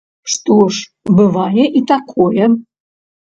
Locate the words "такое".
1.93-2.45